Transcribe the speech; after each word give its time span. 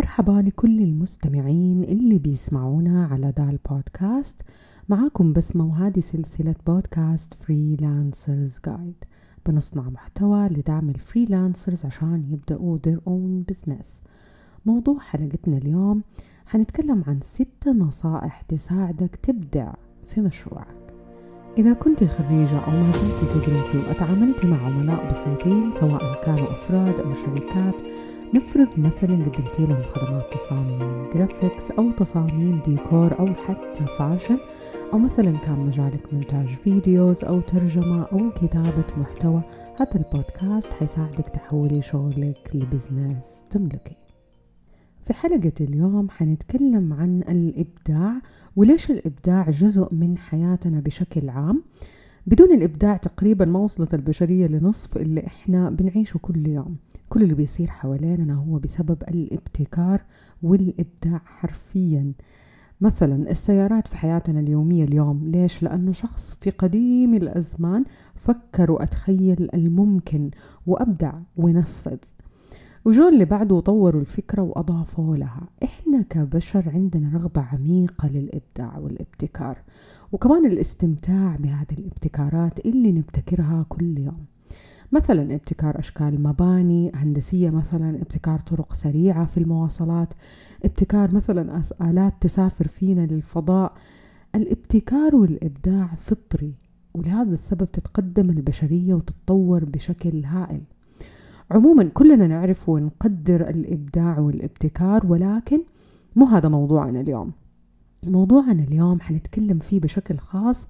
مرحبا 0.00 0.42
لكل 0.46 0.82
المستمعين 0.82 1.84
اللي 1.84 2.18
بيسمعونا 2.18 3.06
على 3.06 3.32
دال 3.32 3.58
بودكاست. 3.70 4.42
معاكم 4.88 5.32
بسمة 5.32 5.66
وهذه 5.66 6.00
سلسلة 6.00 6.54
بودكاست 6.66 7.34
freelancers 7.34 8.58
guide 8.66 8.94
بنصنع 9.46 9.82
محتوى 9.82 10.48
لدعم 10.48 10.88
ال 10.88 10.96
freelancers 10.96 11.84
عشان 11.84 12.24
يبدأوا 12.30 12.78
their 12.88 12.98
own 13.08 13.52
business. 13.54 13.88
موضوع 14.66 14.98
حلقتنا 14.98 15.56
اليوم 15.56 16.02
حنتكلم 16.46 17.04
عن 17.06 17.20
ست 17.20 17.68
نصائح 17.68 18.40
تساعدك 18.40 19.16
تبدع 19.22 19.72
في 20.06 20.20
مشروعك. 20.20 20.76
إذا 21.58 21.72
كنت 21.72 22.04
خريجة 22.04 22.58
أو 22.58 22.70
ما 22.70 22.92
زلت 22.92 23.30
تدرسي 23.32 23.78
وأتعاملت 23.78 24.46
مع 24.46 24.66
عملاء 24.66 25.10
بسيطين 25.10 25.70
سواء 25.70 26.24
كانوا 26.24 26.52
أفراد 26.52 27.00
أو 27.00 27.12
شركات 27.12 27.74
نفرض 28.34 28.68
مثلا 28.78 29.24
قدمتي 29.24 29.66
لهم 29.66 29.82
خدمات 29.82 30.34
تصاميم 30.34 31.10
graphics 31.14 31.70
أو 31.70 31.90
تصاميم 31.90 32.62
ديكور 32.66 33.18
أو 33.18 33.26
حتى 33.26 33.86
fashion 33.98 34.38
أو 34.92 34.98
مثلا 34.98 35.38
كان 35.38 35.58
مجالك 35.58 36.12
مونتاج 36.14 36.46
videos 36.48 37.24
أو 37.24 37.40
ترجمة 37.40 38.02
أو 38.02 38.30
كتابة 38.30 38.84
محتوى 38.96 39.42
هذا 39.80 39.94
البودكاست 39.94 40.72
حيساعدك 40.72 41.28
تحولي 41.28 41.82
شغلك 41.82 42.50
ل 42.54 42.64
business 42.64 43.44
تملكي. 43.50 43.96
في 45.06 45.12
حلقة 45.12 45.52
اليوم 45.60 46.10
حنتكلم 46.10 46.92
عن 46.92 47.22
الإبداع 47.28 48.12
وليش 48.56 48.90
الإبداع 48.90 49.50
جزء 49.50 49.94
من 49.94 50.18
حياتنا 50.18 50.80
بشكل 50.80 51.28
عام؟ 51.28 51.62
بدون 52.26 52.52
الإبداع 52.52 52.96
تقريبا 52.96 53.44
ما 53.44 53.58
وصلت 53.58 53.94
البشرية 53.94 54.46
لنصف 54.46 54.96
اللي 54.96 55.26
إحنا 55.26 55.70
بنعيشه 55.70 56.18
كل 56.18 56.46
يوم. 56.46 56.76
كل 57.10 57.22
اللي 57.22 57.34
بيصير 57.34 57.66
حوالينا 57.70 58.34
هو 58.34 58.58
بسبب 58.58 59.02
الابتكار 59.08 60.00
والإبداع 60.42 61.20
حرفيا. 61.24 62.12
مثلا 62.80 63.30
السيارات 63.30 63.88
في 63.88 63.96
حياتنا 63.96 64.40
اليومية 64.40 64.84
اليوم 64.84 65.30
ليش؟ 65.30 65.62
لأنه 65.62 65.92
شخص 65.92 66.34
في 66.34 66.50
قديم 66.50 67.14
الأزمان 67.14 67.84
فكر 68.14 68.70
وأتخيل 68.70 69.48
الممكن 69.54 70.30
وأبدع 70.66 71.12
ونفذ. 71.36 71.96
وجو 72.84 73.08
اللي 73.08 73.24
بعده 73.24 73.60
طوروا 73.60 74.00
الفكرة 74.00 74.42
وأضافوا 74.42 75.16
لها. 75.16 75.48
إحنا 75.64 76.02
كبشر 76.02 76.70
عندنا 76.74 77.10
رغبة 77.18 77.40
عميقة 77.40 78.08
للإبداع 78.08 78.78
والابتكار. 78.78 79.58
وكمان 80.12 80.46
الاستمتاع 80.46 81.36
بهذه 81.36 81.78
الابتكارات 81.78 82.66
اللي 82.66 82.92
نبتكرها 82.92 83.66
كل 83.68 83.98
يوم. 83.98 84.26
مثلا 84.92 85.34
ابتكار 85.34 85.78
أشكال 85.78 86.22
مباني 86.22 86.92
هندسية 86.94 87.50
مثلا 87.50 87.90
ابتكار 87.90 88.40
طرق 88.40 88.72
سريعة 88.74 89.24
في 89.24 89.38
المواصلات 89.38 90.14
ابتكار 90.64 91.14
مثلا 91.14 91.62
آلات 91.82 92.14
تسافر 92.20 92.68
فينا 92.68 93.06
للفضاء. 93.06 93.72
الابتكار 94.34 95.16
والإبداع 95.16 95.86
فطري 95.98 96.54
ولهذا 96.94 97.32
السبب 97.32 97.72
تتقدم 97.72 98.30
البشرية 98.30 98.94
وتتطور 98.94 99.64
بشكل 99.64 100.24
هائل. 100.24 100.60
عموما 101.50 101.84
كلنا 101.84 102.26
نعرف 102.26 102.68
ونقدر 102.68 103.48
الإبداع 103.48 104.18
والابتكار 104.18 105.06
ولكن 105.06 105.60
مو 106.16 106.26
هذا 106.26 106.48
موضوعنا 106.48 107.00
اليوم. 107.00 107.32
موضوعنا 108.06 108.62
اليوم 108.62 109.00
حنتكلم 109.00 109.58
فيه 109.58 109.80
بشكل 109.80 110.18
خاص 110.18 110.66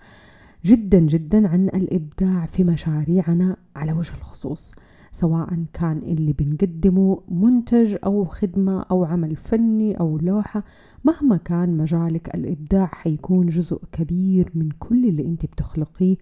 جدا 0.64 0.98
جدا 0.98 1.48
عن 1.48 1.66
الإبداع 1.68 2.46
في 2.46 2.64
مشاريعنا 2.64 3.56
على 3.76 3.92
وجه 3.92 4.12
الخصوص 4.18 4.72
سواء 5.12 5.64
كان 5.72 5.98
اللي 5.98 6.32
بنقدمه 6.32 7.22
منتج 7.28 7.96
أو 8.04 8.24
خدمة 8.24 8.82
أو 8.90 9.04
عمل 9.04 9.36
فني 9.36 10.00
أو 10.00 10.18
لوحة 10.18 10.62
مهما 11.04 11.36
كان 11.36 11.76
مجالك 11.76 12.34
الإبداع 12.34 12.86
حيكون 12.86 13.46
جزء 13.46 13.80
كبير 13.92 14.50
من 14.54 14.68
كل 14.78 15.04
اللي 15.08 15.26
أنت 15.26 15.46
بتخلقيه 15.46 16.16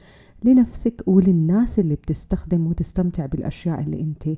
لنفسك 0.45 1.03
وللناس 1.07 1.79
اللي 1.79 1.95
بتستخدم 1.95 2.67
وتستمتع 2.67 3.27
بالأشياء 3.27 3.81
اللي 3.81 4.01
أنت 4.01 4.29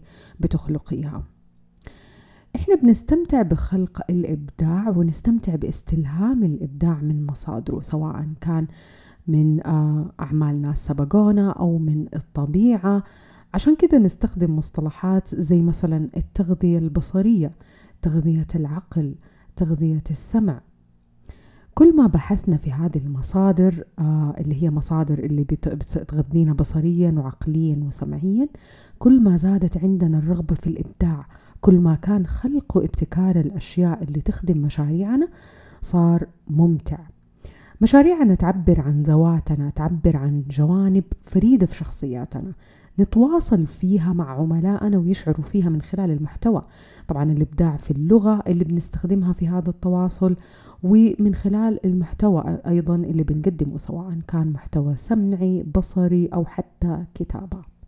بتخلقيها. 0.40 1.24
إحنا 2.56 2.74
بنستمتع 2.74 3.42
بخلق 3.42 4.00
الإبداع 4.10 4.88
ونستمتع 4.88 5.54
باستلهام 5.56 6.42
الإبداع 6.44 6.98
من 7.00 7.26
مصادره 7.26 7.80
سواء 7.80 8.26
كان 8.40 8.66
من 9.32 9.66
آه، 9.66 10.12
اعمال 10.20 10.62
ناس 10.62 10.86
سبقونا 10.86 11.50
أو 11.50 11.78
من 11.78 12.06
الطبيعة. 12.14 13.02
عشان 13.54 13.76
كده 13.76 13.98
نستخدم 13.98 14.56
مصطلحات 14.56 15.34
زي 15.34 15.62
مثلا 15.62 16.08
التغذية 16.16 16.78
البصرية 16.78 17.50
تغذية 18.02 18.46
العقل 18.54 19.14
تغذية 19.56 20.02
السمع. 20.10 20.60
كل 21.74 21.96
ما 21.96 22.06
بحثنا 22.06 22.56
في 22.56 22.72
هذه 22.72 22.98
المصادر 23.06 23.84
آه 23.98 24.34
اللي 24.38 24.62
هي 24.62 24.70
مصادر 24.70 25.18
اللي 25.18 25.44
بتغذينا 25.44 26.52
بصريا 26.52 27.10
وعقليا 27.16 27.84
وسمعيا 27.86 28.48
كل 28.98 29.22
ما 29.22 29.36
زادت 29.36 29.76
عندنا 29.76 30.18
الرغبة 30.18 30.54
في 30.54 30.66
الإبداع 30.66 31.26
كل 31.60 31.78
ما 31.78 31.94
كان 31.94 32.26
خلق 32.26 32.76
وابتكار 32.76 33.36
الأشياء 33.40 34.02
اللي 34.02 34.20
تخدم 34.20 34.64
مشاريعنا 34.64 35.28
صار 35.82 36.26
ممتع. 36.48 36.98
مشاريعنا 37.82 38.34
تعبر 38.34 38.80
عن 38.80 39.02
ذواتنا 39.02 39.70
تعبر 39.70 40.16
عن 40.16 40.44
جوانب 40.50 41.04
فريدة 41.22 41.66
في 41.66 41.74
شخصياتنا. 41.74 42.52
نتواصل 42.98 43.66
فيها 43.66 44.12
مع 44.12 44.40
عملائنا 44.40 44.98
ويشعروا 44.98 45.44
فيها 45.44 45.68
من 45.68 45.82
خلال 45.82 46.10
المحتوى. 46.10 46.62
طبعا 47.08 47.32
الإبداع 47.32 47.76
في 47.76 47.90
اللغة 47.90 48.42
اللي 48.46 48.64
بنستخدمها 48.64 49.32
في 49.32 49.48
هذا 49.48 49.70
التواصل 49.70 50.36
ومن 50.82 51.34
خلال 51.34 51.86
المحتوى 51.86 52.58
أيضا 52.66 52.94
اللي 52.94 53.22
بنقدمه 53.22 53.78
سواء 53.78 54.18
كان 54.28 54.52
محتوى 54.52 54.96
سمعي 54.96 55.62
بصري 55.62 56.26
أو 56.26 56.44
حتى 56.44 57.04
كتابة. 57.14 57.79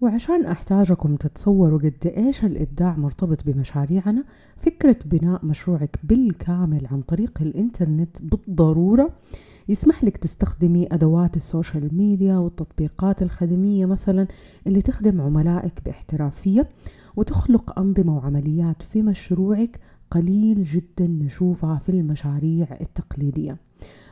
وعشان 0.00 0.46
أحتاجكم 0.46 1.16
تتصوروا 1.16 1.78
قد 1.78 2.12
إيش 2.16 2.44
الإبداع 2.44 2.96
مرتبط 2.96 3.44
بمشاريعنا 3.46 4.24
فكرة 4.56 4.96
بناء 5.04 5.46
مشروعك 5.46 5.98
بالكامل 6.04 6.86
عن 6.86 7.00
طريق 7.00 7.38
الإنترنت 7.40 8.22
بالضرورة. 8.22 9.10
يسمح 9.68 10.04
لك 10.04 10.16
تستخدمي 10.16 10.88
أدوات 10.92 11.36
السوشيال 11.36 11.96
ميديا 11.96 12.36
والتطبيقات 12.36 13.22
الخدمية 13.22 13.86
مثلا 13.86 14.26
اللي 14.66 14.82
تخدم 14.82 15.20
عملائك 15.20 15.82
باحترافية 15.84 16.68
وتخلق 17.16 17.78
أنظمة 17.78 18.16
وعمليات 18.16 18.82
في 18.82 19.02
مشروعك 19.02 19.80
قليل 20.10 20.64
جدا 20.64 21.06
نشوفها 21.06 21.78
في 21.78 21.88
المشاريع 21.88 22.66
التقليدية. 22.80 23.56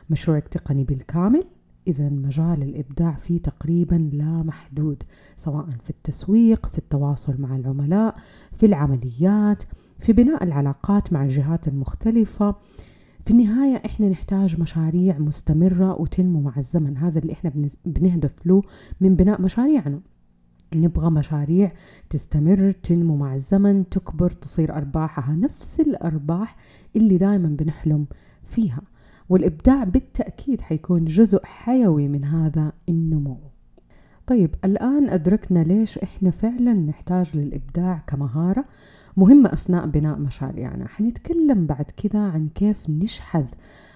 مشروعك 0.09 0.47
تقني 0.47 0.83
بالكامل. 0.83 1.43
إذا 1.87 2.09
مجال 2.09 2.63
الإبداع 2.63 3.11
فيه 3.11 3.41
تقريبا 3.41 4.09
لا 4.13 4.43
محدود 4.43 5.03
سواء 5.37 5.65
في 5.83 5.89
التسويق 5.89 6.65
في 6.65 6.77
التواصل 6.77 7.41
مع 7.41 7.55
العملاء 7.55 8.15
في 8.53 8.65
العمليات 8.65 9.63
في 9.99 10.13
بناء 10.13 10.43
العلاقات 10.43 11.13
مع 11.13 11.23
الجهات 11.23 11.67
المختلفة. 11.67 12.55
في 13.25 13.31
النهاية 13.31 13.81
إحنا 13.85 14.09
نحتاج 14.09 14.59
مشاريع 14.59 15.19
مستمرة 15.19 16.01
وتنمو 16.01 16.41
مع 16.41 16.53
الزمن 16.57 16.97
هذا 16.97 17.19
اللي 17.19 17.33
إحنا 17.33 17.51
بنهدف 17.85 18.45
له 18.47 18.61
من 19.01 19.15
بناء 19.15 19.41
مشاريعنا. 19.41 20.01
نبغى 20.75 21.09
مشاريع 21.09 21.71
تستمر 22.09 22.71
تنمو 22.71 23.15
مع 23.17 23.35
الزمن 23.35 23.89
تكبر 23.89 24.29
تصير 24.29 24.75
أرباحها 24.75 25.35
نفس 25.35 25.79
الأرباح 25.79 26.55
اللي 26.95 27.17
دائما 27.17 27.47
بنحلم 27.47 28.05
فيها. 28.43 28.81
والإبداع 29.29 29.83
بالتأكيد 29.83 30.61
حيكون 30.61 31.05
جزء 31.05 31.45
حيوي 31.45 32.07
من 32.07 32.25
هذا 32.25 32.71
النمو. 32.89 33.37
طيب 34.27 34.55
الآن 34.65 35.09
أدركنا 35.09 35.59
ليش 35.63 35.97
إحنا 35.97 36.31
فعلا 36.31 36.73
نحتاج 36.73 37.37
للإبداع 37.37 38.03
كمهارة 38.07 38.65
مهمة 39.17 39.53
أثناء 39.53 39.87
بناء 39.87 40.19
مشاريعنا. 40.19 40.87
حنتكلم 40.87 41.65
بعد 41.65 41.85
كذا 41.85 42.19
عن 42.19 42.49
كيف 42.55 42.89
نشحذ 42.89 43.45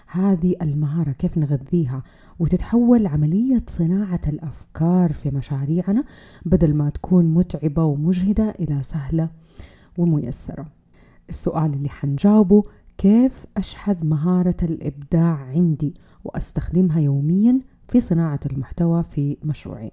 هذه 0.08 0.56
المهارة 0.62 1.12
كيف 1.12 1.38
نغذيها 1.38 2.04
وتتحول 2.40 3.08
عملية 3.08 3.64
صناعة 3.68 4.22
الأفكار 4.28 5.14
في 5.14 5.30
مشاريعنا 5.30 6.04
بدل 6.46 6.74
ما 6.76 6.90
تكون 6.90 7.26
متعبة 7.26 7.84
ومجهدة 7.84 8.50
إلى 8.50 8.84
سهلة 8.84 9.30
وميسرة. 9.98 10.68
السؤال 11.30 11.74
اللي 11.74 11.90
حنجاوبه 11.90 12.64
كيف 13.00 13.46
أشحذ 13.57 14.06
مهارة 14.06 14.56
الإبداع 14.63 15.36
عندي 15.36 15.94
وأستخدمها 16.24 17.00
يوميا 17.00 17.60
في 17.88 18.00
صناعة 18.00 18.40
المحتوى 18.51 19.04
في 19.04 19.38
مشروعي؟ 19.44 19.92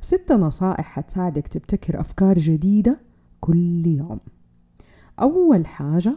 ستة 0.00 0.36
نصائح 0.36 0.84
حتساعدك 0.84 1.48
تبتكر 1.48 2.00
أفكار 2.00 2.38
جديدة 2.38 3.00
كل 3.40 3.86
يوم. 3.86 4.20
أول 5.20 5.66
حاجة 5.66 6.16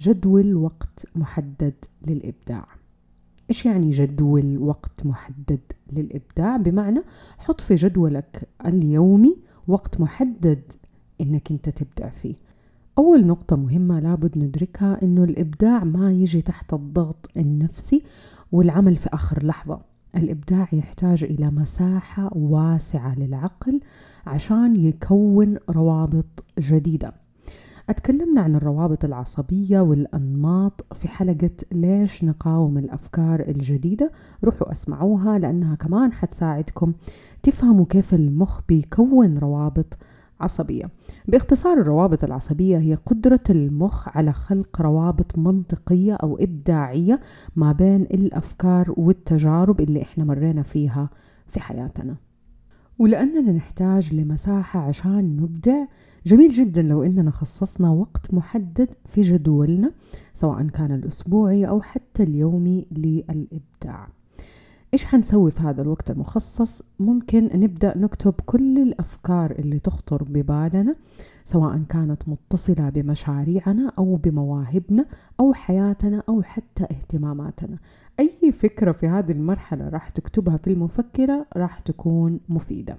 جدول 0.00 0.54
وقت 0.54 1.06
محدد 1.16 1.74
للإبداع. 2.06 2.66
إيش 3.50 3.66
يعني 3.66 3.90
جدول 3.90 4.58
وقت 4.58 5.06
محدد 5.06 5.60
للإبداع؟ 5.92 6.56
بمعنى 6.56 7.02
حط 7.38 7.60
في 7.60 7.74
جدولك 7.74 8.48
اليومي 8.66 9.36
وقت 9.68 10.00
محدد 10.00 10.72
إنك 11.20 11.50
أنت 11.50 11.68
تبدع 11.68 12.08
فيه. 12.08 12.34
أول 12.98 13.26
نقطة 13.26 13.56
مهمة 13.56 14.00
لابد 14.00 14.38
ندركها 14.38 15.02
إنه 15.02 15.24
الإبداع 15.24 15.84
ما 15.84 16.12
يجي 16.12 16.42
تحت 16.42 16.74
الضغط 16.74 17.30
النفسي 17.36 18.02
والعمل 18.52 18.96
في 18.96 19.08
آخر 19.12 19.46
لحظة. 19.46 19.80
الإبداع 20.16 20.68
يحتاج 20.72 21.24
إلى 21.24 21.50
مساحة 21.52 22.30
واسعة 22.36 23.14
للعقل 23.18 23.80
عشان 24.26 24.76
يكون 24.76 25.56
روابط 25.70 26.44
جديدة. 26.58 27.08
أتكلمنا 27.88 28.40
عن 28.40 28.54
الروابط 28.54 29.04
العصبية 29.04 29.80
والأنماط 29.80 30.84
في 30.94 31.08
حلقة 31.08 31.50
ليش 31.72 32.24
نقاوم 32.24 32.78
الأفكار 32.78 33.40
الجديدة. 33.40 34.12
روحوا 34.44 34.72
أسمعوها 34.72 35.38
لأنها 35.38 35.74
كمان 35.74 36.12
حتساعدكم 36.12 36.92
تفهموا 37.42 37.84
كيف 37.88 38.14
المخ 38.14 38.60
بيكون 38.68 39.38
روابط 39.38 39.98
عصبية. 40.40 40.90
باختصار 41.28 41.80
الروابط 41.80 42.24
العصبية 42.24 42.78
هي 42.78 42.94
قدرة 42.94 43.40
المخ 43.50 44.08
على 44.08 44.32
خلق 44.32 44.80
روابط 44.82 45.38
منطقية 45.38 46.14
أو 46.14 46.38
إبداعية 46.38 47.20
ما 47.56 47.72
بين 47.72 48.02
الأفكار 48.02 48.94
والتجارب 48.96 49.80
اللي 49.80 50.02
إحنا 50.02 50.24
مرينا 50.24 50.62
فيها 50.62 51.06
في 51.46 51.60
حياتنا. 51.60 52.16
ولأننا 52.98 53.52
نحتاج 53.52 54.14
لمساحة 54.14 54.80
عشان 54.80 55.36
نبدع 55.36 55.84
جميل 56.26 56.50
جدا 56.52 56.82
لو 56.82 57.02
إننا 57.02 57.30
خصصنا 57.30 57.90
وقت 57.90 58.34
محدد 58.34 58.88
في 59.04 59.22
جدولنا 59.22 59.92
سواء 60.34 60.66
كان 60.66 60.92
الأسبوعي 60.94 61.68
أو 61.68 61.80
حتى 61.80 62.22
اليومي 62.22 62.86
للإبداع. 62.92 64.08
إيش 64.96 65.04
حنسوي 65.04 65.50
في 65.50 65.60
هذا 65.60 65.82
الوقت 65.82 66.10
المخصص؟ 66.10 66.82
ممكن 66.98 67.50
نبدأ 67.54 67.98
نكتب 67.98 68.34
كل 68.46 68.78
الأفكار 68.78 69.50
اللي 69.50 69.78
تخطر 69.78 70.22
ببالنا 70.24 70.96
سواء 71.44 71.82
كانت 71.88 72.28
متصلة 72.28 72.88
بمشاريعنا 72.88 73.92
أو 73.98 74.16
بمواهبنا 74.16 75.06
أو 75.40 75.52
حياتنا 75.52 76.22
أو 76.28 76.42
حتى 76.42 76.84
اهتماماتنا. 76.84 77.78
أي 78.20 78.52
فكرة 78.52 78.92
في 78.92 79.08
هذه 79.08 79.32
المرحلة 79.32 79.88
راح 79.88 80.08
تكتبها 80.08 80.56
في 80.56 80.70
المفكرة 80.70 81.46
راح 81.56 81.78
تكون 81.78 82.40
مفيدة. 82.48 82.98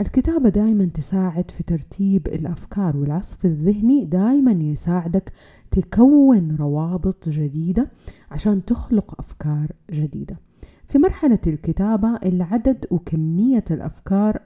الكتابة 0.00 0.48
دائما 0.48 0.84
تساعد 0.84 1.50
في 1.50 1.62
ترتيب 1.62 2.26
الأفكار 2.26 2.96
والعصف 2.96 3.44
الذهني 3.44 4.04
دائما 4.04 4.52
يساعدك 4.52 5.32
تكون 5.70 6.56
روابط 6.56 7.28
جديدة 7.28 7.90
عشان 8.30 8.64
تخلق 8.64 9.14
أفكار 9.18 9.66
جديدة. 9.90 10.47
في 10.88 10.98
مرحلة 10.98 11.38
الكتابة 11.46 12.16
العدد 12.16 12.86
وكمية 12.90 13.64
الأفكار 13.70 14.40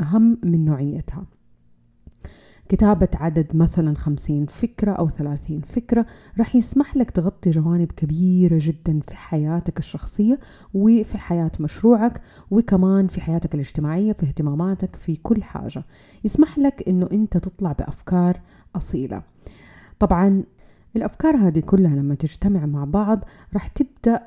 أهم 0.00 0.38
من 0.42 0.64
نوعيتها. 0.64 1.24
كتابة 2.68 3.08
عدد 3.14 3.56
مثلا 3.56 3.94
خمسين 3.94 4.46
فكرة 4.46 4.92
أو 4.92 5.08
ثلاثين 5.08 5.60
فكرة 5.60 6.06
راح 6.38 6.56
يسمح 6.56 6.96
لك 6.96 7.10
تغطي 7.10 7.50
جوانب 7.50 7.92
كبيرة 7.92 8.58
جدا 8.60 9.00
في 9.00 9.16
حياتك 9.16 9.78
الشخصية 9.78 10.38
وفي 10.74 11.18
حياة 11.18 11.50
مشروعك 11.60 12.20
وكمان 12.50 13.06
في 13.06 13.20
حياتك 13.20 13.54
الاجتماعية 13.54 14.12
في 14.12 14.26
اهتماماتك 14.26 14.96
في 14.96 15.16
كل 15.16 15.42
حاجة. 15.42 15.84
يسمح 16.24 16.58
لك 16.58 16.88
أنه 16.88 17.08
أنت 17.12 17.36
تطلع 17.36 17.72
بأفكار 17.72 18.40
أصيلة. 18.76 19.22
طبعا 19.98 20.42
الأفكار 20.96 21.36
هذه 21.36 21.60
كلها 21.60 21.96
لما 21.96 22.14
تجتمع 22.14 22.66
مع 22.66 22.84
بعض 22.84 23.24
راح 23.54 23.68
تبدأ 23.68 24.22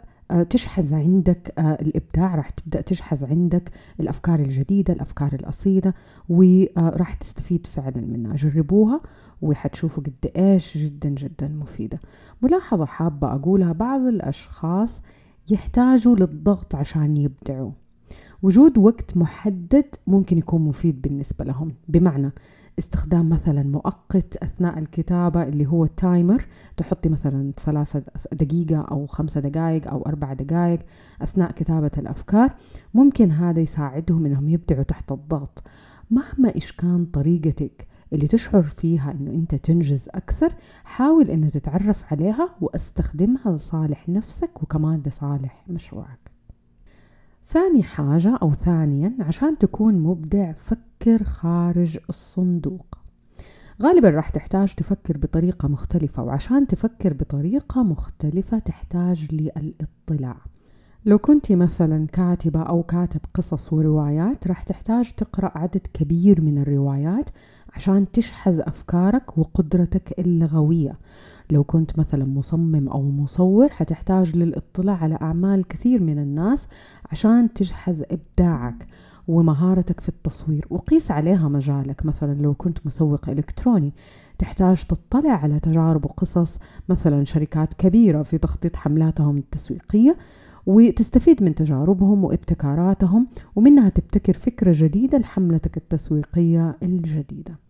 تشحذ 0.50 0.94
عندك 0.94 1.54
آه، 1.58 1.62
الإبداع 1.82 2.36
راح 2.36 2.50
تبدأ 2.50 2.82
تشحذ 2.82 3.26
عندك 3.26 3.72
الأفكار 4.00 4.40
الجديدة 4.40 4.94
الأفكار 4.94 5.34
الأصيلة 5.34 5.94
وراح 6.30 7.14
تستفيد 7.14 7.68
فعلا 7.68 8.02
منها. 8.02 8.36
جربوها 8.36 9.02
وحتشوفوا 9.42 10.04
قد 10.04 10.32
إيش 10.36 10.78
جدا 10.78 11.10
جدا 11.10 11.48
مفيدة. 11.48 12.00
ملاحظة 12.42 12.86
حابة 12.86 13.34
أقولها 13.36 13.72
بعض 13.72 14.02
الأشخاص 14.02 15.02
يحتاجوا 15.50 16.16
للضغط 16.16 16.76
عشان 16.76 17.18
يبدعوا. 17.18 17.72
وجود 18.44 18.78
وقت 18.78 19.18
محدد 19.18 19.86
ممكن 20.08 20.38
يكون 20.38 20.62
مفيد 20.62 21.02
بالنسبة 21.02 21.46
لهم. 21.46 21.72
بمعنى 21.88 22.32
استخدام 22.80 23.30
مثلا 23.30 23.64
مؤقت 23.64 24.38
أثناء 24.38 24.80
الكتابة 24.80 25.44
اللي 25.44 25.66
هو 25.66 25.84
التايمر 25.84 26.46
تحطي 26.78 27.10
مثلا 27.10 27.52
ثلاثة 27.66 28.04
دقيقة 28.32 28.82
أو 28.82 29.06
خمسة 29.06 29.42
دقائق 29.42 29.88
أو 29.88 30.06
أربع 30.06 30.34
دقائق 30.34 30.80
أثناء 31.22 31.52
كتابة 31.52 31.92
الأفكار. 31.98 32.54
ممكن 32.94 33.32
هذا 33.32 33.60
يساعدهم 33.60 34.26
إنهم 34.26 34.50
يبدعوا 34.50 34.84
تحت 34.84 35.12
الضغط. 35.12 35.64
مهما 36.12 36.56
إيش 36.56 36.72
كان 36.72 37.06
طريقتك 37.06 37.88
اللي 38.14 38.28
تشعر 38.28 38.64
فيها 38.64 39.12
إنه 39.12 39.32
أنت 39.32 39.56
تنجز 39.56 40.10
أكثر 40.10 40.54
حاول 40.84 41.30
إنه 41.30 41.50
تتعرف 41.50 42.14
عليها 42.14 42.50
وأستخدمها 42.62 43.52
لصالح 43.58 44.10
نفسك 44.10 44.64
وكمان 44.64 45.02
لصالح 45.06 45.64
مشروعك. 45.68 46.35
ثاني 47.48 47.84
حاجة 47.84 48.38
أو 48.42 48.54
ثانيا 48.54 49.14
عشان 49.20 49.58
تكون 49.58 50.00
مبدع 50.00 50.52
فكر 50.52 51.24
خارج 51.24 51.98
الصندوق. 52.10 52.98
غالبا 53.82 54.10
راح 54.10 54.30
تحتاج 54.30 54.74
تفكر 54.74 55.18
بطريقة 55.18 55.68
مختلفة 55.68 56.24
وعشان 56.24 56.68
تفكر 56.68 57.14
بطريقة 57.14 57.84
مختلفة 57.84 58.60
تحتاج 58.60 59.28
للاطلاع. 59.32 60.38
لو 61.06 61.18
كنت 61.18 61.52
مثلا 61.52 62.08
كاتبة 62.08 62.62
أو 62.62 62.84
كاتب 62.84 63.20
قصص 63.34 63.74
وروايات 63.74 64.48
راح 64.48 64.64
تحتاج 64.64 65.12
تقرأ 65.12 65.52
عدد 65.58 65.88
كبير 65.94 66.42
من 66.42 66.58
الروايات 66.58 67.30
عشان 67.76 68.12
تشحذ 68.12 68.60
أفكارك 68.60 69.38
وقدرتك 69.38 70.20
اللغوية. 70.20 70.94
لو 71.52 71.64
كنت 71.64 72.00
مثلا 72.00 72.26
مصمم 72.26 72.88
أو 72.90 73.02
مصور 73.02 73.70
حتحتاج 73.70 74.36
للاطلاع 74.36 74.96
على 74.96 75.18
أعمال 75.22 75.68
كثير 75.68 76.04
من 76.04 76.20
الناس 76.20 76.68
عشان 77.12 77.54
تجحذ 77.54 78.04
إبداعك 78.12 78.88
ومهارتك 79.28 80.00
في 80.00 80.10
التصوير. 80.10 80.68
وقيس 80.70 81.12
عليها 81.12 81.50
مجالك. 81.50 82.06
مثلا 82.06 82.42
لو 82.42 82.54
كنت 82.54 82.78
مسوق 82.86 83.30
إلكتروني 83.30 83.94
تحتاج 84.40 84.84
تطلع 84.84 85.32
على 85.32 85.60
تجارب 85.60 86.06
وقصص 86.06 86.60
مثلا 86.90 87.24
شركات 87.24 87.74
كبيرة 87.74 88.24
في 88.24 88.38
تخطيط 88.38 88.76
حملاتهم 88.76 89.38
التسويقية 89.38 90.18
وتستفيد 90.66 91.44
من 91.44 91.56
تجاربهم 91.56 92.24
وابتكاراتهم 92.24 93.28
ومنها 93.56 93.90
تبتكر 93.90 94.34
فكرة 94.34 94.74
جديدة 94.76 95.18
لحملتك 95.18 95.78
التسويقية 95.78 96.78
الجديدة. 96.84 97.65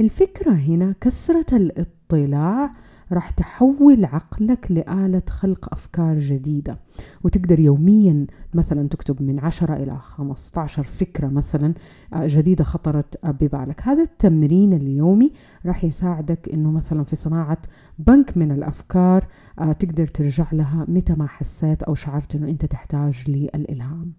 الفكرة 0.00 0.52
هنا 0.52 0.94
كثرة 1.00 1.56
الاطلاع 1.56 2.72
راح 3.12 3.30
تحول 3.30 4.04
عقلك 4.04 4.70
لآلة 4.70 5.22
خلق 5.28 5.68
أفكار 5.72 6.18
جديدة. 6.18 6.80
وتقدر 7.24 7.60
يوميا 7.60 8.26
مثلا 8.54 8.88
تكتب 8.88 9.22
من 9.22 9.40
10 9.40 9.76
إلى 9.76 9.98
15 9.98 10.82
فكرة 10.82 11.26
مثلا 11.26 11.74
آه، 12.12 12.26
جديدة 12.26 12.64
خطرت 12.64 13.26
ببالك. 13.26 13.80
هذا 13.82 14.02
التمرين 14.02 14.72
اليومي 14.72 15.32
راح 15.66 15.84
يساعدك 15.84 16.48
أنه 16.48 16.70
مثلا 16.70 17.04
في 17.04 17.16
صناعة 17.16 17.58
بنك 17.98 18.36
من 18.36 18.52
الأفكار 18.52 19.26
آه، 19.58 19.72
تقدر 19.72 20.06
ترجع 20.06 20.46
لها 20.52 20.86
متى 20.88 21.14
ما 21.14 21.26
حسيت 21.26 21.82
أو 21.82 21.94
شعرت 21.94 22.34
أنه 22.34 22.48
أنت 22.48 22.64
تحتاج 22.64 23.24
للإلهام. 23.28 24.12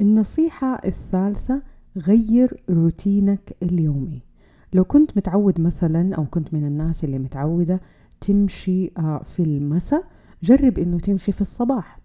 النصيحة 0.00 0.80
الثالثة 0.84 1.62
غير 1.96 2.62
روتينك 2.70 3.56
اليومي. 3.62 4.22
لو 4.72 4.84
كنت 4.84 5.16
متعود 5.16 5.60
مثلا 5.60 6.14
أو 6.14 6.24
كنت 6.24 6.54
من 6.54 6.64
الناس 6.64 7.04
اللي 7.04 7.18
متعودة 7.18 7.80
تمشي 8.20 8.90
آه، 8.98 9.22
في 9.22 9.42
المساء 9.42 10.04
جرب 10.42 10.78
إنه 10.78 10.98
تمشي 10.98 11.32
في 11.32 11.40
الصباح 11.40 11.98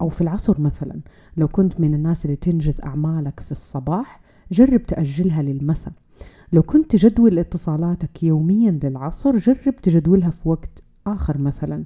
أو 0.00 0.08
في 0.08 0.20
العصر 0.20 0.60
مثلا. 0.60 1.00
لو 1.36 1.48
كنت 1.48 1.80
من 1.80 1.94
الناس 1.94 2.24
اللي 2.24 2.36
تنجز 2.36 2.80
أعمالك 2.80 3.40
في 3.40 3.52
الصباح 3.52 4.20
جرب 4.52 4.82
تأجلها 4.82 5.42
للمساء. 5.42 5.92
لو 6.52 6.62
كنت 6.62 6.90
تجدول 6.90 7.38
اتصالاتك 7.38 8.22
يوميا 8.22 8.78
للعصر 8.82 9.38
جرب 9.38 9.76
تجدولها 9.82 10.30
في 10.30 10.48
وقت 10.48 10.82
آخر 11.06 11.38
مثلا. 11.38 11.84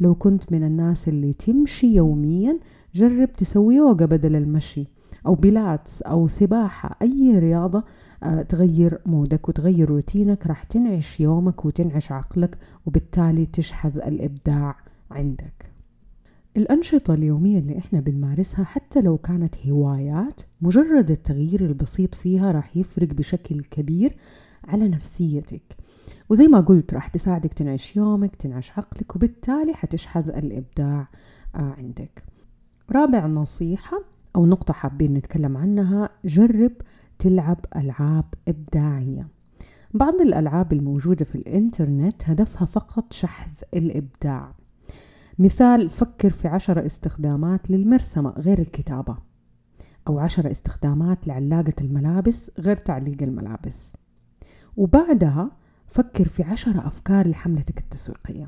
لو 0.00 0.14
كنت 0.14 0.52
من 0.52 0.64
الناس 0.64 1.08
اللي 1.08 1.32
تمشي 1.32 1.94
يوميا 1.94 2.58
جرب 2.94 3.32
تسوي 3.32 3.74
يوغا 3.74 4.06
بدل 4.06 4.36
المشي. 4.36 4.86
أو 5.26 5.34
بيلاتس 5.34 6.02
أو 6.02 6.28
سباحة 6.28 6.96
أي 7.02 7.38
رياضة 7.38 7.82
آه، 8.22 8.42
تغير 8.42 9.00
mood 9.06 9.40
ك 9.40 9.48
وتغير 9.48 9.88
روتينك 9.88 10.46
راح 10.46 10.62
تنعش 10.62 11.20
يومك 11.20 11.64
وتنعش 11.64 12.12
عقلك 12.12 12.58
وبالتالي 12.86 13.46
تشحذ 13.46 13.96
الإبداع 13.96 14.76
عندك. 15.10 15.70
الأنشطة 16.56 17.14
اليومية 17.14 17.58
اللي 17.58 17.78
إحنا 17.78 18.00
بنمارسها 18.00 18.64
حتى 18.64 19.00
لو 19.00 19.18
كانت 19.18 19.66
هوايات 19.66 20.40
مجرد 20.62 21.10
التغيير 21.10 21.60
البسيط 21.60 22.14
فيها 22.14 22.52
راح 22.52 22.76
يفرق 22.76 23.08
بشكل 23.08 23.60
كبير 23.64 24.16
على 24.68 24.88
نفسيتك. 24.88 25.76
وزي 26.28 26.46
ما 26.46 26.60
قلت 26.60 26.94
راح 26.94 27.08
تساعدك 27.08 27.52
تنعش 27.54 27.96
يومك 27.96 28.36
تنعش 28.36 28.70
عقلك 28.70 29.16
وبالتالي 29.16 29.74
حتشحذ 29.74 30.28
الإبداع 30.28 31.08
آه، 31.54 31.74
عندك. 31.78 32.24
رابع 32.90 33.26
نصيحة 33.26 33.98
أو 34.38 34.46
نقطة 34.46 34.74
حابين 34.74 35.14
نتكلم 35.14 35.56
عنها 35.56 36.10
جرب 36.24 36.72
تلعب 37.18 37.64
ألعاب 37.76 38.24
إبداعية. 38.48 39.28
بعض 39.94 40.20
الألعاب 40.20 40.72
الموجودة 40.72 41.24
في 41.24 41.34
الإنترنت 41.34 42.30
هدفها 42.30 42.64
فقط 42.66 43.12
شحذ 43.12 43.50
الإبداع. 43.74 44.54
مثال 45.38 45.90
فكر 45.90 46.30
في 46.30 46.48
عشر 46.48 46.86
استخدامات 46.86 47.70
للمرسمة 47.70 48.30
غير 48.30 48.58
الكتابة 48.58 49.16
أو 50.08 50.18
عشر 50.18 50.50
استخدامات 50.50 51.26
لعلاقة 51.26 51.74
الملابس 51.80 52.50
غير 52.58 52.76
تعليق 52.76 53.22
الملابس. 53.22 53.92
وبعدها 54.76 55.50
فكر 55.86 56.28
في 56.28 56.42
عشر 56.42 56.86
أفكار 56.86 57.28
لحملتك 57.28 57.78
التسويقية 57.78 58.46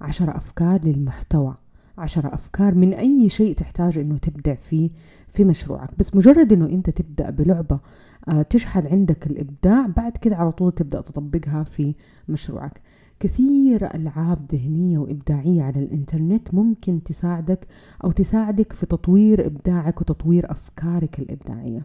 عشر 0.00 0.36
أفكار 0.36 0.80
للمحتوى. 0.84 1.54
عشر 1.98 2.34
أفكار 2.34 2.74
من 2.74 2.94
أي 2.94 3.28
شيء 3.28 3.54
تحتاج 3.54 3.98
أنه 3.98 4.18
تبدع 4.18 4.54
فيه 4.54 4.90
في 5.28 5.44
مشروعك. 5.44 5.90
بس 5.98 6.14
مجرد 6.16 6.52
أنه 6.52 6.66
أنت 6.66 6.90
تبدأ 6.90 7.30
بلعبة 7.30 7.80
آه، 8.28 8.42
تشحذ 8.42 8.88
عندك 8.88 9.26
الإبداع 9.26 9.86
بعد 9.86 10.16
كده 10.16 10.36
على 10.36 10.52
طول 10.52 10.72
تبدأ 10.72 11.00
تطبقها 11.00 11.64
في 11.64 11.94
مشروعك. 12.28 12.80
كثير 13.20 13.94
ألعاب 13.94 14.38
ذهنية 14.52 14.98
وإبداعية 14.98 15.62
على 15.62 15.82
الإنترنت 15.82 16.54
ممكن 16.54 17.02
تساعدك 17.02 17.66
أو 18.04 18.10
تساعدك 18.10 18.72
في 18.72 18.86
تطوير 18.86 19.46
إبداعك 19.46 20.00
وتطوير 20.00 20.50
أفكارك 20.50 21.18
الإبداعية. 21.18 21.82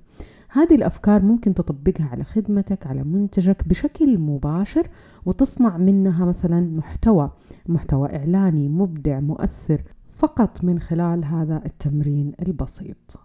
هذه 0.49 0.75
الأفكار 0.75 1.21
ممكن 1.21 1.53
تطبقها 1.53 2.05
على 2.05 2.23
خدمتك 2.23 2.87
على 2.87 3.03
منتجك 3.03 3.67
بشكل 3.67 4.17
مباشر 4.17 4.87
وتصنع 5.25 5.77
منها 5.77 6.25
مثلا 6.25 6.59
محتوى 6.59 7.25
محتوى 7.67 8.15
إعلاني 8.15 8.69
مبدع 8.69 9.19
مؤثر. 9.19 9.81
فقط 10.19 10.63
من 10.63 10.79
خلال 10.79 11.25
هذا 11.25 11.61
التمرين 11.65 12.33
البسيط. 12.47 13.15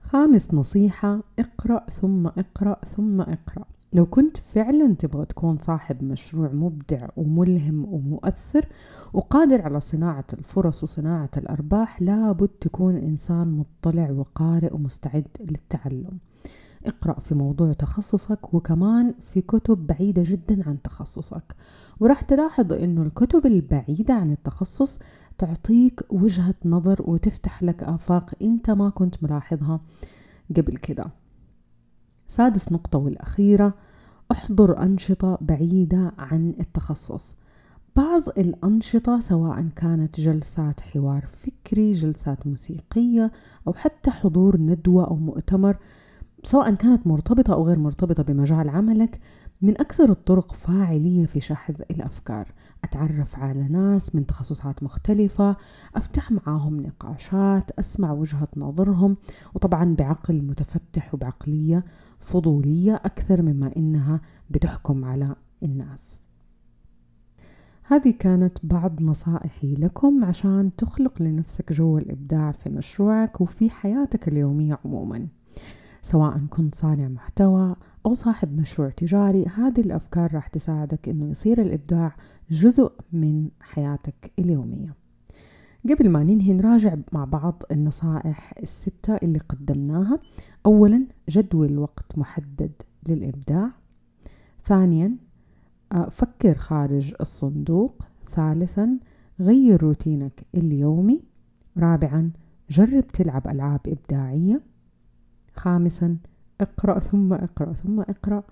خامس 0.00 0.54
نصيحة 0.54 1.20
اقرأ 1.38 1.84
ثم 1.90 2.26
اقرأ 2.26 2.76
ثم 2.84 3.20
اقرأ. 3.20 3.64
لو 3.92 4.06
كنت 4.06 4.36
فعلا 4.36 4.94
تبغى 4.94 5.26
تكون 5.26 5.58
صاحب 5.58 6.04
مشروع 6.04 6.52
مبدع 6.52 7.08
وملهم 7.16 7.84
ومؤثر 7.84 8.66
وقادر 9.12 9.62
على 9.62 9.80
صناعة 9.80 10.24
الفرص 10.32 10.82
وصناعة 10.82 11.30
الأرباح 11.36 12.02
لابد 12.02 12.48
تكون 12.48 12.96
إنسان 12.96 13.48
مطلع 13.48 14.10
وقارئ 14.10 14.74
ومستعد 14.74 15.28
للتعلم. 15.40 16.18
اقرأ 16.86 17.20
في 17.20 17.34
موضوع 17.34 17.72
تخصصك 17.72 18.54
وكمان 18.54 19.14
في 19.22 19.40
كتب 19.40 19.86
بعيدة 19.86 20.22
جدا 20.26 20.68
عن 20.68 20.82
تخصصك. 20.82 21.56
وراح 22.00 22.22
تلاحظ 22.22 22.72
إنه 22.72 23.02
الكتب 23.02 23.46
البعيدة 23.46 24.14
عن 24.14 24.32
التخصص 24.32 24.98
تعطيك 25.38 26.00
وجهة 26.10 26.54
نظر 26.64 27.02
وتفتح 27.10 27.62
لك 27.62 27.82
آفاق 27.82 28.34
أنت 28.42 28.70
ما 28.70 28.88
كنت 28.90 29.22
ملاحظها 29.22 29.80
قبل 30.56 30.76
كده. 30.76 31.04
سادس 32.28 32.72
نقطة 32.72 32.98
والأخيرة 32.98 33.74
احضر 34.32 34.82
أنشطة 34.82 35.38
بعيدة 35.40 36.12
عن 36.18 36.54
التخصص. 36.60 37.34
بعض 37.96 38.22
الأنشطة 38.28 39.20
سواء 39.20 39.68
كانت 39.76 40.20
جلسات 40.20 40.80
حوار 40.80 41.26
فكري 41.26 41.92
جلسات 41.92 42.46
موسيقية 42.46 43.32
أو 43.66 43.72
حتى 43.72 44.10
حضور 44.10 44.56
ندوة 44.56 45.06
أو 45.06 45.16
مؤتمر 45.16 45.76
سواء 46.44 46.74
كانت 46.74 47.06
مرتبطة 47.06 47.54
أو 47.54 47.66
غير 47.66 47.78
مرتبطة 47.78 48.22
بمجال 48.22 48.68
عملك 48.68 49.20
من 49.62 49.80
أكثر 49.80 50.10
الطرق 50.10 50.54
فاعلية 50.54 51.26
في 51.26 51.40
شحذ 51.40 51.74
الأفكار. 51.90 52.52
أتعرف 52.84 53.38
على 53.38 53.68
ناس 53.68 54.14
من 54.14 54.26
تخصصات 54.26 54.82
مختلفة 54.82 55.56
أفتح 55.94 56.32
معاهم 56.32 56.80
نقاشات 56.80 57.70
أسمع 57.70 58.12
وجهة 58.12 58.48
نظرهم 58.56 59.16
وطبعا 59.54 59.94
بعقل 59.94 60.42
متفتح 60.42 61.14
وبعقلية 61.14 61.84
فضولية 62.18 62.94
أكثر 62.94 63.42
مما 63.42 63.72
إنها 63.76 64.20
بتحكم 64.50 65.04
على 65.04 65.36
الناس. 65.62 66.18
هذه 67.82 68.14
كانت 68.18 68.58
بعض 68.62 69.02
نصائحي 69.02 69.74
لكم 69.74 70.24
عشان 70.24 70.70
تخلق 70.76 71.22
لنفسك 71.22 71.72
جو 71.72 71.98
الإبداع 71.98 72.52
في 72.52 72.70
مشروعك 72.70 73.40
وفي 73.40 73.70
حياتك 73.70 74.28
اليومية 74.28 74.78
عموماً. 74.84 75.26
سواء 76.02 76.38
كنت 76.50 76.74
صانع 76.74 77.08
محتوى 77.08 77.76
أو 78.06 78.14
صاحب 78.14 78.60
مشروع 78.60 78.88
تجاري 78.88 79.46
هذه 79.46 79.80
الأفكار 79.80 80.34
راح 80.34 80.48
تساعدك 80.48 81.08
إنه 81.08 81.30
يصير 81.30 81.62
الإبداع 81.62 82.16
جزء 82.50 82.92
من 83.12 83.48
حياتك 83.60 84.32
اليومية. 84.38 84.94
قبل 85.90 86.10
ما 86.10 86.22
ننهي 86.22 86.52
نراجع 86.52 86.96
مع 87.12 87.24
بعض 87.24 87.62
النصائح 87.70 88.54
الستة 88.62 89.14
اللي 89.14 89.38
قدمناها. 89.38 90.18
أولا 90.66 91.06
جدول 91.28 91.78
وقت 91.78 92.18
محدد 92.18 92.72
للإبداع. 93.08 93.70
ثانيا 94.64 95.16
آه، 95.92 96.08
فكر 96.08 96.54
خارج 96.54 97.14
الصندوق. 97.20 98.02
ثالثا 98.30 98.98
غير 99.40 99.82
روتينك 99.82 100.46
اليومي. 100.54 101.22
رابعا 101.78 102.30
جرب 102.70 103.06
تلعب 103.06 103.48
ألعاب 103.48 103.80
إبداعية. 103.86 104.60
خامسا 105.58 106.16
اقرأ 106.60 106.98
ثم 106.98 107.32
اقرأ 107.32 107.72
ثم 107.72 108.00
اقرأ. 108.00 108.42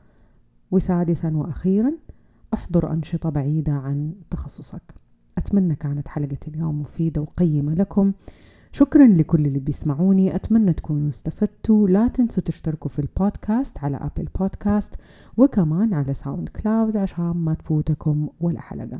وسادسا 0.70 1.36
وأخيرا 1.36 1.92
احضر 2.54 2.92
أنشطة 2.92 3.30
بعيدة 3.30 3.72
عن 3.72 4.12
تخصصك. 4.30 4.82
أتمنى 5.38 5.74
كانت 5.74 6.08
حلقة 6.08 6.38
اليوم 6.48 6.80
مفيدة 6.80 7.20
وقيمة 7.20 7.74
لكم. 7.74 8.12
شكرا 8.72 9.06
لكل 9.06 9.46
اللي 9.46 9.58
بيسمعوني. 9.58 10.34
أتمنى 10.34 10.72
تكونوا 10.72 11.08
استفدتوا. 11.08 11.88
لا 11.88 12.08
تنسوا 12.08 12.42
تشتركوا 12.42 12.90
في 12.90 12.98
البودكاست 12.98 13.78
على 13.78 13.96
Apple 13.96 14.28
Podcast 14.38 14.94
وكمان 15.36 15.94
على 15.94 16.14
SoundCloud 16.14 16.96
عشان 16.96 17.32
ما 17.36 17.54
تفوتكم 17.54 18.28
ولا 18.40 18.60
حلقة. 18.60 18.98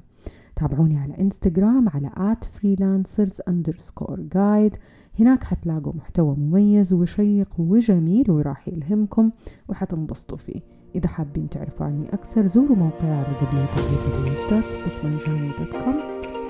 تابعوني 0.57 0.99
على 0.99 1.15
انستغرام 1.21 1.89
على 1.89 2.09
at 2.09 2.45
freelancers 2.45 3.41
underscore 3.51 4.21
guide. 4.35 4.79
هناك 5.21 5.45
حتلاقوا 5.45 5.93
محتوى 5.93 6.35
مميز 6.37 6.93
وشيق 6.93 7.49
وجميل 7.59 8.31
وراح 8.31 8.69
يلهمكم 8.69 9.31
وحتنبسطوا 9.69 10.39
فيه. 10.39 10.61
إذا 10.95 11.09
حابين 11.09 11.49
تعرفوا 11.49 11.87
عني 11.87 12.09
أكثر 12.13 12.47
زوروا 12.47 12.77
موقعي 12.77 13.11
على 13.11 13.27
www.بسمنجاني.com 14.51 15.97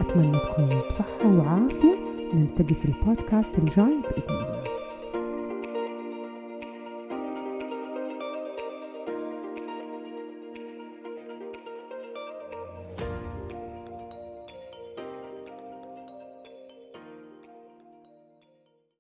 أتمنى 0.01 0.39
تكونوا 0.39 0.87
بصحة 0.89 1.27
وعافية. 1.27 1.97
نلتقي 2.35 2.75
في 2.75 2.85
البودكاست 2.85 3.59
الجاي 3.59 4.03
بإذن 4.03 4.36